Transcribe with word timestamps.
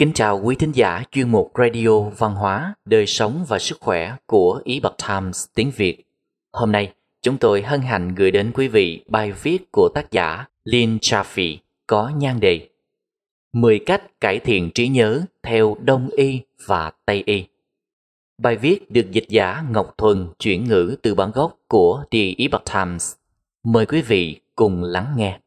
Kính 0.00 0.12
chào 0.12 0.40
quý 0.44 0.56
thính 0.56 0.72
giả 0.72 1.02
chuyên 1.10 1.28
mục 1.28 1.52
Radio 1.58 2.00
Văn 2.00 2.34
hóa, 2.34 2.74
Đời 2.84 3.06
sống 3.06 3.44
và 3.48 3.58
Sức 3.58 3.78
khỏe 3.80 4.16
của 4.26 4.62
Epoch 4.64 4.96
Times 5.08 5.44
tiếng 5.54 5.70
Việt. 5.76 6.04
Hôm 6.52 6.72
nay, 6.72 6.92
chúng 7.22 7.38
tôi 7.38 7.62
hân 7.62 7.80
hạnh 7.80 8.14
gửi 8.14 8.30
đến 8.30 8.52
quý 8.54 8.68
vị 8.68 9.04
bài 9.08 9.32
viết 9.32 9.72
của 9.72 9.88
tác 9.94 10.10
giả 10.10 10.44
Lynn 10.64 10.96
Chaffee 10.96 11.56
có 11.86 12.12
nhan 12.16 12.40
đề 12.40 12.68
10 13.52 13.78
cách 13.78 14.20
cải 14.20 14.38
thiện 14.38 14.70
trí 14.74 14.88
nhớ 14.88 15.22
theo 15.42 15.76
Đông 15.80 16.08
Y 16.16 16.40
và 16.66 16.92
Tây 17.06 17.22
Y. 17.26 17.44
Bài 18.38 18.56
viết 18.56 18.90
được 18.90 19.10
dịch 19.10 19.28
giả 19.28 19.62
Ngọc 19.70 19.94
Thuần 19.98 20.28
chuyển 20.38 20.64
ngữ 20.64 20.96
từ 21.02 21.14
bản 21.14 21.30
gốc 21.34 21.56
của 21.68 22.04
The 22.10 22.32
Epoch 22.38 22.64
Times. 22.74 23.14
Mời 23.64 23.86
quý 23.86 24.02
vị 24.02 24.40
cùng 24.56 24.82
lắng 24.82 25.14
nghe. 25.16 25.38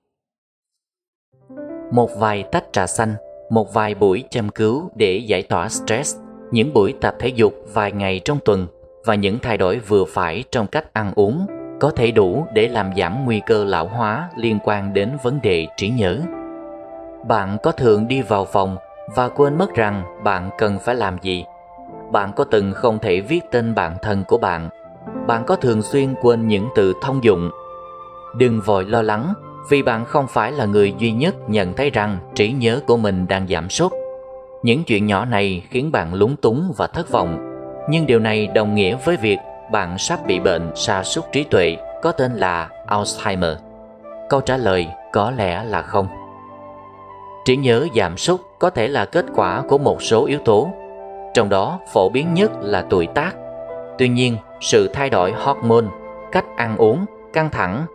Một 1.92 2.10
vài 2.18 2.44
tách 2.52 2.66
trà 2.72 2.88
xanh 2.88 3.16
một 3.50 3.74
vài 3.74 3.96
buổi 3.96 4.24
chăm 4.30 4.50
cứu 4.50 4.92
để 4.96 5.18
giải 5.18 5.44
tỏa 5.44 5.70
stress, 5.70 6.18
những 6.52 6.74
buổi 6.74 6.94
tập 7.02 7.16
thể 7.20 7.28
dục 7.28 7.54
vài 7.74 7.92
ngày 7.92 8.22
trong 8.26 8.40
tuần 8.46 8.68
và 9.06 9.16
những 9.16 9.40
thay 9.40 9.58
đổi 9.58 9.80
vừa 9.80 10.06
phải 10.06 10.44
trong 10.52 10.68
cách 10.68 10.94
ăn 10.94 11.12
uống 11.16 11.46
có 11.80 11.90
thể 11.90 12.12
đủ 12.12 12.48
để 12.54 12.68
làm 12.68 12.90
giảm 12.98 13.26
nguy 13.26 13.42
cơ 13.46 13.64
lão 13.64 13.88
hóa 13.88 14.30
liên 14.38 14.60
quan 14.64 14.94
đến 14.94 15.12
vấn 15.24 15.40
đề 15.44 15.68
trí 15.78 15.90
nhớ. 15.90 16.20
Bạn 17.28 17.58
có 17.64 17.72
thường 17.72 18.08
đi 18.08 18.22
vào 18.22 18.46
phòng 18.46 18.78
và 19.16 19.30
quên 19.30 19.58
mất 19.58 19.74
rằng 19.76 20.04
bạn 20.24 20.50
cần 20.58 20.80
phải 20.80 20.96
làm 20.96 21.18
gì? 21.22 21.46
Bạn 22.12 22.32
có 22.36 22.44
từng 22.44 22.74
không 22.74 23.00
thể 23.00 23.22
viết 23.22 23.42
tên 23.52 23.76
bạn 23.76 23.98
thân 24.02 24.24
của 24.28 24.38
bạn? 24.38 24.70
Bạn 25.28 25.44
có 25.46 25.56
thường 25.56 25.82
xuyên 25.82 26.16
quên 26.22 26.48
những 26.48 26.70
từ 26.76 26.94
thông 27.02 27.24
dụng? 27.24 27.50
Đừng 28.38 28.62
vội 28.62 28.86
lo 28.86 29.02
lắng 29.02 29.34
vì 29.70 29.82
bạn 29.82 30.06
không 30.06 30.28
phải 30.28 30.52
là 30.52 30.66
người 30.66 30.94
duy 30.98 31.12
nhất 31.12 31.36
nhận 31.48 31.74
thấy 31.74 31.90
rằng 31.90 32.18
trí 32.36 32.52
nhớ 32.52 32.80
của 32.88 32.98
mình 32.98 33.28
đang 33.28 33.48
giảm 33.48 33.70
sút. 33.70 33.92
Những 34.64 34.84
chuyện 34.84 35.06
nhỏ 35.06 35.26
này 35.26 35.64
khiến 35.70 35.92
bạn 35.92 36.14
lúng 36.14 36.36
túng 36.36 36.72
và 36.78 36.88
thất 36.88 37.12
vọng, 37.12 37.50
nhưng 37.90 38.06
điều 38.06 38.20
này 38.20 38.48
đồng 38.48 38.76
nghĩa 38.76 38.98
với 39.06 39.18
việc 39.18 39.38
bạn 39.72 39.98
sắp 39.98 40.20
bị 40.28 40.40
bệnh 40.40 40.72
sa 40.76 41.04
sút 41.04 41.24
trí 41.32 41.44
tuệ 41.44 41.78
có 42.02 42.12
tên 42.12 42.34
là 42.34 42.70
Alzheimer. 42.88 43.56
Câu 44.30 44.42
trả 44.42 44.58
lời 44.58 44.88
có 45.14 45.32
lẽ 45.32 45.64
là 45.64 45.82
không. 45.82 46.08
Trí 47.46 47.58
nhớ 47.58 47.88
giảm 47.96 48.18
sút 48.18 48.42
có 48.60 48.70
thể 48.70 48.88
là 48.88 49.06
kết 49.06 49.26
quả 49.36 49.62
của 49.70 49.78
một 49.78 50.02
số 50.02 50.26
yếu 50.26 50.40
tố, 50.40 50.70
trong 51.34 51.50
đó 51.50 51.80
phổ 51.94 52.10
biến 52.10 52.34
nhất 52.34 52.52
là 52.62 52.86
tuổi 52.90 53.08
tác. 53.08 53.36
Tuy 53.98 54.08
nhiên, 54.08 54.38
sự 54.62 54.88
thay 54.94 55.10
đổi 55.10 55.32
hormone, 55.32 55.86
cách 56.32 56.46
ăn 56.58 56.78
uống, 56.78 57.06
căng 57.34 57.50
thẳng 57.50 57.86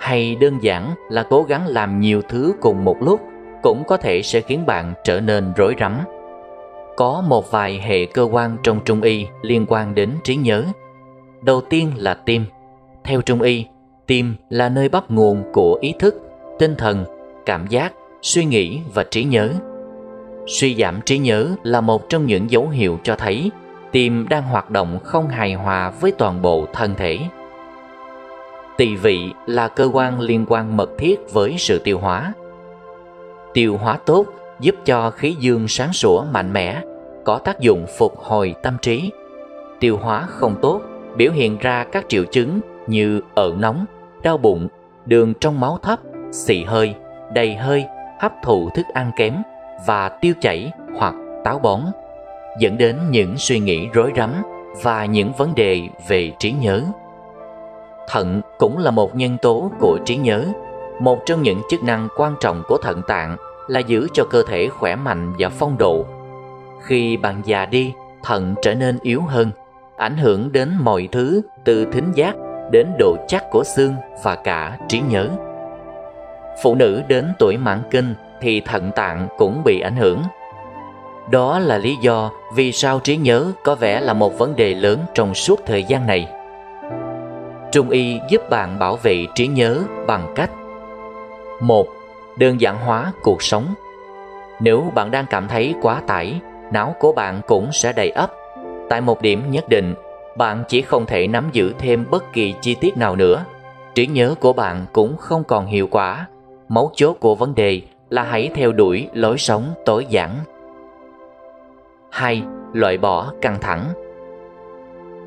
hay 0.00 0.36
đơn 0.40 0.58
giản 0.62 0.94
là 1.08 1.22
cố 1.30 1.42
gắng 1.42 1.66
làm 1.66 2.00
nhiều 2.00 2.22
thứ 2.28 2.54
cùng 2.60 2.84
một 2.84 2.96
lúc 3.00 3.20
cũng 3.62 3.82
có 3.86 3.96
thể 3.96 4.22
sẽ 4.22 4.40
khiến 4.40 4.66
bạn 4.66 4.94
trở 5.04 5.20
nên 5.20 5.52
rối 5.56 5.74
rắm. 5.80 5.98
Có 6.96 7.22
một 7.28 7.50
vài 7.50 7.80
hệ 7.84 8.06
cơ 8.06 8.22
quan 8.22 8.56
trong 8.62 8.80
Trung 8.84 9.02
Y 9.02 9.26
liên 9.42 9.66
quan 9.68 9.94
đến 9.94 10.10
trí 10.24 10.36
nhớ. 10.36 10.64
Đầu 11.42 11.60
tiên 11.60 11.92
là 11.96 12.14
tim. 12.14 12.44
Theo 13.04 13.20
Trung 13.20 13.42
Y, 13.42 13.64
tim 14.06 14.34
là 14.50 14.68
nơi 14.68 14.88
bắt 14.88 15.04
nguồn 15.08 15.42
của 15.52 15.78
ý 15.80 15.94
thức, 15.98 16.14
tinh 16.58 16.74
thần, 16.78 17.04
cảm 17.46 17.66
giác, 17.66 17.92
suy 18.22 18.44
nghĩ 18.44 18.80
và 18.94 19.04
trí 19.10 19.24
nhớ. 19.24 19.50
Suy 20.46 20.74
giảm 20.74 21.00
trí 21.04 21.18
nhớ 21.18 21.48
là 21.62 21.80
một 21.80 22.08
trong 22.08 22.26
những 22.26 22.50
dấu 22.50 22.68
hiệu 22.68 22.98
cho 23.02 23.16
thấy 23.16 23.50
tim 23.92 24.28
đang 24.28 24.42
hoạt 24.42 24.70
động 24.70 24.98
không 25.04 25.28
hài 25.28 25.54
hòa 25.54 25.90
với 26.00 26.12
toàn 26.12 26.42
bộ 26.42 26.66
thân 26.72 26.94
thể. 26.94 27.18
Tỳ 28.78 28.96
vị 28.96 29.32
là 29.46 29.68
cơ 29.68 29.90
quan 29.92 30.20
liên 30.20 30.46
quan 30.48 30.76
mật 30.76 30.90
thiết 30.98 31.20
với 31.32 31.54
sự 31.58 31.78
tiêu 31.78 31.98
hóa. 31.98 32.32
Tiêu 33.54 33.76
hóa 33.76 33.98
tốt 34.06 34.26
giúp 34.60 34.74
cho 34.84 35.10
khí 35.10 35.36
dương 35.40 35.68
sáng 35.68 35.92
sủa 35.92 36.24
mạnh 36.24 36.52
mẽ, 36.52 36.82
có 37.24 37.38
tác 37.38 37.60
dụng 37.60 37.86
phục 37.98 38.18
hồi 38.18 38.54
tâm 38.62 38.76
trí. 38.82 39.10
Tiêu 39.80 39.98
hóa 40.02 40.26
không 40.28 40.56
tốt 40.62 40.80
biểu 41.16 41.32
hiện 41.32 41.58
ra 41.58 41.84
các 41.92 42.04
triệu 42.08 42.24
chứng 42.24 42.60
như 42.86 43.20
ợ 43.34 43.52
nóng, 43.58 43.84
đau 44.22 44.38
bụng, 44.38 44.68
đường 45.06 45.34
trong 45.40 45.60
máu 45.60 45.78
thấp, 45.82 45.98
xì 46.32 46.64
hơi, 46.64 46.94
đầy 47.32 47.54
hơi, 47.54 47.84
hấp 48.20 48.32
thụ 48.42 48.70
thức 48.74 48.86
ăn 48.94 49.10
kém 49.16 49.34
và 49.86 50.08
tiêu 50.08 50.34
chảy 50.40 50.72
hoặc 50.98 51.14
táo 51.44 51.58
bón, 51.58 51.80
dẫn 52.58 52.78
đến 52.78 52.96
những 53.10 53.34
suy 53.38 53.58
nghĩ 53.58 53.88
rối 53.92 54.12
rắm 54.16 54.42
và 54.82 55.04
những 55.04 55.32
vấn 55.32 55.54
đề 55.54 55.82
về 56.08 56.32
trí 56.38 56.52
nhớ. 56.52 56.82
Thận 58.10 58.40
cũng 58.58 58.78
là 58.78 58.90
một 58.90 59.16
nhân 59.16 59.36
tố 59.42 59.70
của 59.80 59.98
trí 60.04 60.16
nhớ. 60.16 60.44
Một 61.00 61.18
trong 61.26 61.42
những 61.42 61.60
chức 61.70 61.82
năng 61.82 62.08
quan 62.16 62.34
trọng 62.40 62.62
của 62.68 62.78
thận 62.78 63.02
tạng 63.08 63.36
là 63.68 63.80
giữ 63.80 64.08
cho 64.12 64.24
cơ 64.24 64.42
thể 64.48 64.68
khỏe 64.68 64.96
mạnh 64.96 65.32
và 65.38 65.48
phong 65.48 65.78
độ. 65.78 66.04
Khi 66.82 67.16
bạn 67.16 67.42
già 67.44 67.66
đi, 67.66 67.92
thận 68.22 68.54
trở 68.62 68.74
nên 68.74 68.98
yếu 69.02 69.22
hơn, 69.22 69.50
ảnh 69.96 70.16
hưởng 70.16 70.52
đến 70.52 70.72
mọi 70.80 71.08
thứ 71.12 71.42
từ 71.64 71.84
thính 71.92 72.12
giác 72.14 72.34
đến 72.72 72.86
độ 72.98 73.16
chắc 73.28 73.44
của 73.50 73.64
xương 73.64 73.94
và 74.22 74.34
cả 74.34 74.78
trí 74.88 75.00
nhớ. 75.00 75.28
Phụ 76.62 76.74
nữ 76.74 77.02
đến 77.08 77.32
tuổi 77.38 77.56
mãn 77.56 77.82
kinh 77.90 78.14
thì 78.40 78.60
thận 78.60 78.90
tạng 78.96 79.28
cũng 79.38 79.64
bị 79.64 79.80
ảnh 79.80 79.96
hưởng. 79.96 80.22
Đó 81.30 81.58
là 81.58 81.78
lý 81.78 81.96
do 82.02 82.30
vì 82.54 82.72
sao 82.72 83.00
trí 83.04 83.16
nhớ 83.16 83.52
có 83.64 83.74
vẻ 83.74 84.00
là 84.00 84.12
một 84.12 84.38
vấn 84.38 84.56
đề 84.56 84.74
lớn 84.74 84.98
trong 85.14 85.34
suốt 85.34 85.60
thời 85.66 85.84
gian 85.84 86.06
này. 86.06 86.28
Trung 87.72 87.90
y 87.90 88.20
giúp 88.28 88.50
bạn 88.50 88.78
bảo 88.78 88.96
vệ 88.96 89.26
trí 89.34 89.46
nhớ 89.46 89.82
bằng 90.06 90.32
cách 90.34 90.50
một 91.60 91.86
Đơn 92.38 92.60
giản 92.60 92.76
hóa 92.78 93.12
cuộc 93.22 93.42
sống 93.42 93.74
Nếu 94.60 94.92
bạn 94.94 95.10
đang 95.10 95.24
cảm 95.30 95.48
thấy 95.48 95.74
quá 95.82 96.02
tải, 96.06 96.40
não 96.72 96.94
của 97.00 97.12
bạn 97.12 97.40
cũng 97.46 97.72
sẽ 97.72 97.92
đầy 97.92 98.10
ấp. 98.10 98.32
Tại 98.88 99.00
một 99.00 99.22
điểm 99.22 99.42
nhất 99.50 99.68
định, 99.68 99.94
bạn 100.36 100.64
chỉ 100.68 100.82
không 100.82 101.06
thể 101.06 101.26
nắm 101.26 101.48
giữ 101.52 101.72
thêm 101.78 102.04
bất 102.10 102.32
kỳ 102.32 102.54
chi 102.60 102.74
tiết 102.74 102.96
nào 102.96 103.16
nữa. 103.16 103.44
Trí 103.94 104.06
nhớ 104.06 104.34
của 104.40 104.52
bạn 104.52 104.86
cũng 104.92 105.16
không 105.16 105.44
còn 105.44 105.66
hiệu 105.66 105.88
quả. 105.90 106.26
Mấu 106.68 106.90
chốt 106.94 107.16
của 107.20 107.34
vấn 107.34 107.54
đề 107.54 107.80
là 108.10 108.22
hãy 108.22 108.50
theo 108.54 108.72
đuổi 108.72 109.08
lối 109.12 109.38
sống 109.38 109.74
tối 109.84 110.06
giản. 110.08 110.30
2. 112.10 112.42
Loại 112.72 112.98
bỏ 112.98 113.32
căng 113.40 113.58
thẳng 113.60 113.84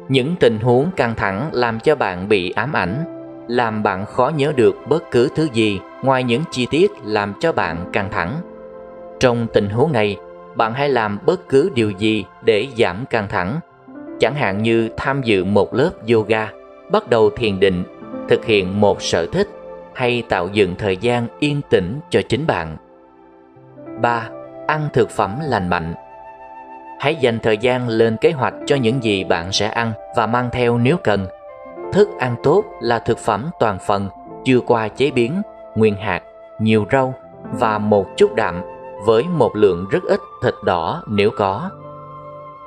những 0.10 0.36
tình 0.40 0.60
huống 0.60 0.92
căng 0.96 1.16
thẳng 1.16 1.50
làm 1.54 1.80
cho 1.80 1.96
bạn 1.96 2.30
bị 2.30 2.52
ám 2.52 2.74
ảnh, 2.74 3.04
làm 3.48 3.84
bạn 3.84 4.06
khó 4.06 4.32
nhớ 4.36 4.54
được 4.56 4.76
bất 4.90 5.12
cứ 5.12 5.30
thứ 5.36 5.48
gì 5.54 5.80
ngoài 6.02 6.24
những 6.24 6.44
chi 6.52 6.68
tiết 6.72 6.92
làm 7.04 7.34
cho 7.40 7.52
bạn 7.52 7.90
căng 7.94 8.10
thẳng. 8.12 8.36
Trong 9.20 9.48
tình 9.54 9.70
huống 9.70 9.92
này, 9.92 10.18
bạn 10.56 10.74
hãy 10.74 10.90
làm 10.90 11.20
bất 11.26 11.50
cứ 11.50 11.70
điều 11.76 11.92
gì 11.92 12.26
để 12.42 12.68
giảm 12.78 13.06
căng 13.10 13.28
thẳng, 13.28 13.60
chẳng 14.20 14.36
hạn 14.36 14.64
như 14.64 14.90
tham 14.98 15.22
dự 15.24 15.44
một 15.44 15.74
lớp 15.74 15.92
yoga, 16.14 16.50
bắt 16.92 17.10
đầu 17.10 17.30
thiền 17.30 17.60
định, 17.60 17.84
thực 18.30 18.46
hiện 18.46 18.82
một 18.82 19.02
sở 19.02 19.26
thích 19.26 19.48
hay 19.94 20.24
tạo 20.30 20.48
dựng 20.54 20.76
thời 20.76 20.98
gian 20.98 21.28
yên 21.40 21.62
tĩnh 21.70 22.00
cho 22.10 22.22
chính 22.30 22.48
bạn. 22.48 22.78
3. 24.02 24.30
Ăn 24.68 24.90
thực 24.94 25.10
phẩm 25.10 25.40
lành 25.44 25.70
mạnh 25.70 25.94
Hãy 27.02 27.16
dành 27.16 27.40
thời 27.40 27.58
gian 27.58 27.90
lên 27.90 28.18
kế 28.18 28.32
hoạch 28.32 28.54
cho 28.66 28.76
những 28.76 29.04
gì 29.04 29.24
bạn 29.24 29.52
sẽ 29.52 29.68
ăn 29.68 29.94
và 30.16 30.26
mang 30.26 30.50
theo 30.52 30.78
nếu 30.78 30.98
cần. 31.04 31.28
Thức 31.94 32.10
ăn 32.20 32.36
tốt 32.44 32.64
là 32.82 33.00
thực 33.00 33.18
phẩm 33.18 33.50
toàn 33.60 33.78
phần, 33.88 34.10
chưa 34.46 34.60
qua 34.60 34.88
chế 34.88 35.12
biến, 35.12 35.42
nguyên 35.76 35.96
hạt, 35.96 36.22
nhiều 36.60 36.86
rau 36.92 37.14
và 37.52 37.78
một 37.78 38.06
chút 38.18 38.36
đạm 38.36 38.62
với 39.06 39.24
một 39.24 39.56
lượng 39.56 39.86
rất 39.92 40.04
ít 40.04 40.20
thịt 40.44 40.54
đỏ 40.66 41.04
nếu 41.08 41.30
có. 41.38 41.70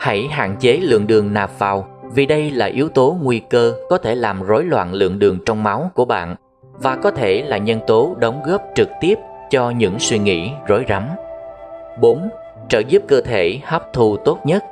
Hãy 0.00 0.28
hạn 0.30 0.56
chế 0.60 0.76
lượng 0.82 1.06
đường 1.06 1.34
nạp 1.34 1.58
vào 1.58 1.88
vì 2.14 2.26
đây 2.26 2.50
là 2.50 2.66
yếu 2.66 2.88
tố 2.88 3.16
nguy 3.22 3.38
cơ 3.38 3.74
có 3.90 3.98
thể 3.98 4.14
làm 4.14 4.42
rối 4.42 4.64
loạn 4.64 4.92
lượng 4.92 5.18
đường 5.18 5.38
trong 5.46 5.62
máu 5.62 5.90
của 5.94 6.04
bạn 6.04 6.36
và 6.72 6.96
có 6.96 7.10
thể 7.10 7.42
là 7.42 7.58
nhân 7.58 7.80
tố 7.86 8.14
đóng 8.18 8.42
góp 8.46 8.62
trực 8.74 8.88
tiếp 9.00 9.18
cho 9.50 9.70
những 9.70 9.98
suy 9.98 10.18
nghĩ 10.18 10.50
rối 10.66 10.84
rắm. 10.88 11.08
4 12.00 12.28
trợ 12.68 12.78
giúp 12.78 13.02
cơ 13.08 13.20
thể 13.20 13.60
hấp 13.64 13.92
thu 13.92 14.16
tốt 14.16 14.38
nhất. 14.44 14.64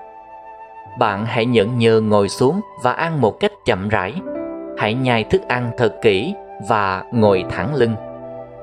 Bạn 0.98 1.26
hãy 1.26 1.46
nhẫn 1.46 1.78
nhơ 1.78 2.00
ngồi 2.00 2.28
xuống 2.28 2.60
và 2.82 2.92
ăn 2.92 3.20
một 3.20 3.40
cách 3.40 3.52
chậm 3.64 3.88
rãi. 3.88 4.14
Hãy 4.78 4.94
nhai 4.94 5.24
thức 5.24 5.42
ăn 5.48 5.70
thật 5.76 5.94
kỹ 6.02 6.34
và 6.68 7.04
ngồi 7.12 7.44
thẳng 7.50 7.74
lưng. 7.74 7.94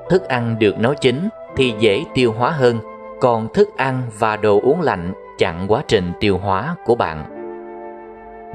Thức 0.08 0.28
ăn 0.28 0.56
được 0.58 0.78
nấu 0.78 0.94
chín 0.94 1.28
thì 1.56 1.74
dễ 1.78 2.04
tiêu 2.14 2.32
hóa 2.32 2.50
hơn, 2.50 2.78
còn 3.20 3.48
thức 3.52 3.76
ăn 3.76 4.02
và 4.18 4.36
đồ 4.36 4.60
uống 4.62 4.80
lạnh 4.80 5.12
chặn 5.38 5.64
quá 5.68 5.82
trình 5.88 6.12
tiêu 6.20 6.38
hóa 6.38 6.76
của 6.84 6.94
bạn. 6.94 7.24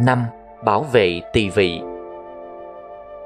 5. 0.06 0.24
Bảo 0.66 0.84
vệ 0.84 1.22
tỳ 1.34 1.50
vị 1.50 1.82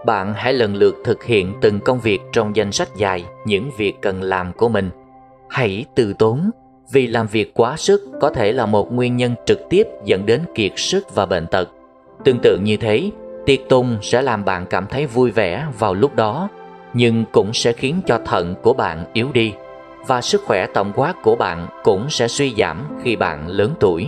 Bạn 0.05 0.33
hãy 0.33 0.53
lần 0.53 0.75
lượt 0.75 0.95
thực 1.03 1.23
hiện 1.23 1.53
từng 1.61 1.79
công 1.79 1.99
việc 1.99 2.19
trong 2.31 2.55
danh 2.55 2.71
sách 2.71 2.95
dài 2.95 3.25
những 3.45 3.71
việc 3.77 4.01
cần 4.01 4.21
làm 4.21 4.53
của 4.53 4.69
mình. 4.69 4.89
Hãy 5.49 5.85
từ 5.95 6.13
tốn 6.13 6.49
vì 6.91 7.07
làm 7.07 7.27
việc 7.27 7.53
quá 7.53 7.77
sức 7.77 8.01
có 8.21 8.29
thể 8.29 8.51
là 8.51 8.65
một 8.65 8.93
nguyên 8.93 9.17
nhân 9.17 9.35
trực 9.45 9.69
tiếp 9.69 9.87
dẫn 10.05 10.25
đến 10.25 10.41
kiệt 10.55 10.71
sức 10.75 11.15
và 11.15 11.25
bệnh 11.25 11.47
tật. 11.47 11.69
Tương 12.23 12.39
tự 12.43 12.57
như 12.63 12.77
thế, 12.77 13.11
tiệc 13.45 13.59
tùng 13.69 13.97
sẽ 14.01 14.21
làm 14.21 14.45
bạn 14.45 14.65
cảm 14.69 14.85
thấy 14.87 15.05
vui 15.05 15.31
vẻ 15.31 15.65
vào 15.79 15.93
lúc 15.93 16.15
đó, 16.15 16.49
nhưng 16.93 17.25
cũng 17.31 17.53
sẽ 17.53 17.73
khiến 17.73 18.01
cho 18.05 18.19
thận 18.25 18.55
của 18.61 18.73
bạn 18.73 19.05
yếu 19.13 19.27
đi. 19.33 19.53
và 20.07 20.21
sức 20.21 20.41
khỏe 20.45 20.67
tổng 20.73 20.91
quát 20.95 21.13
của 21.23 21.35
bạn 21.35 21.67
cũng 21.83 22.09
sẽ 22.09 22.27
suy 22.27 22.53
giảm 22.57 22.83
khi 23.03 23.15
bạn 23.15 23.47
lớn 23.47 23.73
tuổi. 23.79 24.07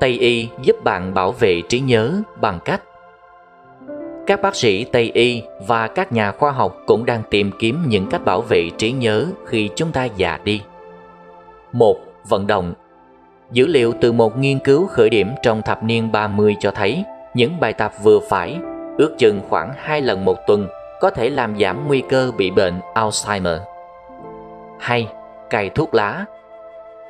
Tây 0.00 0.10
y 0.10 0.48
giúp 0.62 0.76
bạn 0.84 1.14
bảo 1.14 1.32
vệ 1.32 1.62
trí 1.68 1.80
nhớ 1.80 2.22
bằng 2.40 2.58
cách 2.64 2.82
các 4.26 4.42
bác 4.42 4.56
sĩ 4.56 4.84
Tây 4.84 5.10
y 5.14 5.42
và 5.66 5.86
các 5.86 6.12
nhà 6.12 6.32
khoa 6.32 6.50
học 6.50 6.76
cũng 6.86 7.06
đang 7.06 7.22
tìm 7.30 7.50
kiếm 7.58 7.82
những 7.86 8.06
cách 8.10 8.24
bảo 8.24 8.40
vệ 8.40 8.70
trí 8.78 8.92
nhớ 8.92 9.26
khi 9.46 9.70
chúng 9.76 9.92
ta 9.92 10.04
già 10.04 10.38
đi. 10.44 10.62
Một, 11.74 11.96
Vận 12.28 12.46
động 12.46 12.72
Dữ 13.50 13.66
liệu 13.66 13.92
từ 14.00 14.12
một 14.12 14.38
nghiên 14.38 14.58
cứu 14.58 14.86
khởi 14.86 15.10
điểm 15.10 15.30
trong 15.42 15.62
thập 15.62 15.82
niên 15.82 16.12
30 16.12 16.56
cho 16.60 16.70
thấy 16.70 17.04
những 17.34 17.60
bài 17.60 17.72
tập 17.72 17.92
vừa 18.02 18.18
phải, 18.28 18.58
ước 18.98 19.14
chừng 19.18 19.40
khoảng 19.48 19.72
2 19.76 20.02
lần 20.02 20.24
một 20.24 20.36
tuần 20.46 20.68
có 21.00 21.10
thể 21.10 21.30
làm 21.30 21.58
giảm 21.58 21.88
nguy 21.88 22.02
cơ 22.08 22.32
bị 22.36 22.50
bệnh 22.50 22.80
Alzheimer. 22.94 23.58
2. 24.78 25.08
Cài 25.50 25.70
thuốc 25.70 25.94
lá 25.94 26.24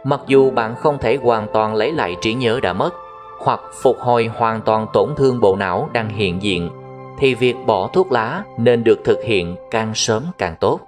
Mặc 0.04 0.20
dù 0.26 0.50
bạn 0.50 0.74
không 0.74 0.98
thể 0.98 1.18
hoàn 1.22 1.46
toàn 1.52 1.74
lấy 1.74 1.92
lại 1.92 2.16
trí 2.20 2.34
nhớ 2.34 2.60
đã 2.62 2.72
mất 2.72 2.94
hoặc 3.38 3.60
phục 3.82 3.98
hồi 3.98 4.30
hoàn 4.34 4.60
toàn 4.60 4.86
tổn 4.92 5.14
thương 5.16 5.40
bộ 5.40 5.56
não 5.56 5.88
đang 5.92 6.08
hiện 6.08 6.42
diện 6.42 6.70
thì 7.18 7.34
việc 7.34 7.56
bỏ 7.66 7.88
thuốc 7.92 8.12
lá 8.12 8.42
nên 8.58 8.84
được 8.84 8.98
thực 9.04 9.18
hiện 9.24 9.56
càng 9.70 9.94
sớm 9.94 10.22
càng 10.38 10.54
tốt. 10.60 10.80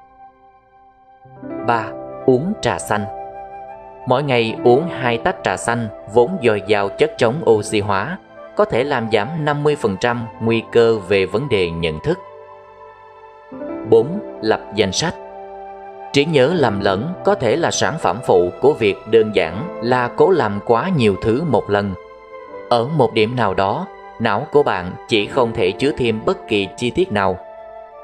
3. 1.66 1.84
Uống 2.26 2.52
trà 2.62 2.78
xanh 2.78 3.15
Mỗi 4.06 4.22
ngày 4.22 4.56
uống 4.64 4.88
2 4.88 5.18
tách 5.18 5.36
trà 5.44 5.56
xanh 5.56 5.88
vốn 6.12 6.38
dồi 6.42 6.62
dào 6.66 6.88
chất 6.88 7.12
chống 7.18 7.34
oxy 7.50 7.80
hóa 7.80 8.18
có 8.56 8.64
thể 8.64 8.84
làm 8.84 9.08
giảm 9.12 9.28
50% 9.44 10.16
nguy 10.40 10.62
cơ 10.72 10.98
về 11.08 11.26
vấn 11.26 11.48
đề 11.48 11.70
nhận 11.70 12.00
thức. 12.00 12.18
4. 13.90 14.20
Lập 14.42 14.60
danh 14.74 14.92
sách 14.92 15.14
Trí 16.12 16.24
nhớ 16.24 16.54
lầm 16.54 16.80
lẫn 16.80 17.12
có 17.24 17.34
thể 17.34 17.56
là 17.56 17.70
sản 17.70 17.94
phẩm 18.00 18.18
phụ 18.26 18.50
của 18.60 18.72
việc 18.72 18.96
đơn 19.10 19.30
giản 19.34 19.80
là 19.82 20.08
cố 20.16 20.30
làm 20.30 20.60
quá 20.66 20.90
nhiều 20.96 21.16
thứ 21.22 21.42
một 21.42 21.70
lần. 21.70 21.94
Ở 22.68 22.88
một 22.96 23.12
điểm 23.12 23.36
nào 23.36 23.54
đó, 23.54 23.86
não 24.20 24.46
của 24.52 24.62
bạn 24.62 24.92
chỉ 25.08 25.26
không 25.26 25.52
thể 25.52 25.70
chứa 25.70 25.92
thêm 25.98 26.20
bất 26.24 26.48
kỳ 26.48 26.68
chi 26.76 26.90
tiết 26.90 27.12
nào. 27.12 27.38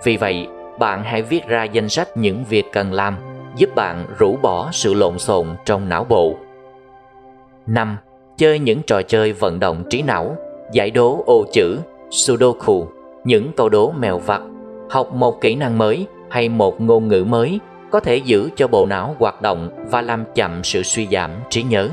Vì 0.05 0.17
vậy, 0.17 0.47
bạn 0.79 1.05
hãy 1.05 1.23
viết 1.23 1.47
ra 1.47 1.65
danh 1.65 1.89
sách 1.89 2.09
những 2.17 2.45
việc 2.45 2.73
cần 2.73 2.93
làm, 2.93 3.17
giúp 3.57 3.75
bạn 3.75 4.07
rũ 4.19 4.37
bỏ 4.43 4.69
sự 4.73 4.95
lộn 4.95 5.19
xộn 5.19 5.47
trong 5.65 5.89
não 5.89 6.05
bộ. 6.05 6.37
5. 7.67 7.97
Chơi 8.37 8.59
những 8.59 8.83
trò 8.87 9.03
chơi 9.03 9.33
vận 9.33 9.61
động 9.61 9.85
trí 9.91 10.03
não, 10.03 10.37
giải 10.73 10.91
đố 10.91 11.23
ô 11.27 11.45
chữ, 11.53 11.79
sudoku, 12.11 12.87
những 13.25 13.53
câu 13.57 13.69
đố 13.69 13.93
mèo 13.93 14.19
vặt, 14.19 14.43
học 14.91 15.15
một 15.15 15.41
kỹ 15.41 15.55
năng 15.55 15.79
mới 15.79 16.07
hay 16.31 16.49
một 16.49 16.81
ngôn 16.81 17.09
ngữ 17.09 17.25
mới 17.29 17.61
có 17.91 18.01
thể 18.01 18.17
giữ 18.17 18.49
cho 18.57 18.69
bộ 18.69 18.87
não 18.87 19.17
hoạt 19.19 19.43
động 19.43 19.71
và 19.91 20.03
làm 20.03 20.25
chậm 20.35 20.65
sự 20.65 20.83
suy 20.83 21.07
giảm 21.13 21.31
trí 21.51 21.63
nhớ. 21.63 21.89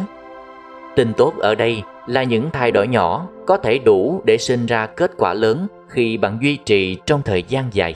Tin 0.96 1.14
tốt 1.14 1.34
ở 1.40 1.56
đây 1.56 1.84
là 2.08 2.24
những 2.24 2.50
thay 2.54 2.72
đổi 2.72 2.88
nhỏ 2.88 3.28
có 3.48 3.58
thể 3.58 3.78
đủ 3.78 4.22
để 4.24 4.38
sinh 4.38 4.66
ra 4.66 4.86
kết 4.86 5.12
quả 5.18 5.34
lớn 5.34 5.68
khi 5.88 6.18
bạn 6.18 6.38
duy 6.42 6.58
trì 6.58 6.98
trong 7.06 7.22
thời 7.22 7.44
gian 7.44 7.66
dài. 7.72 7.96